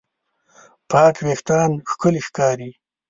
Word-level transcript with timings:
پاک 0.89 1.15
وېښتيان 1.25 1.71
ښکلي 1.91 2.21
ښکاري. 2.27 2.69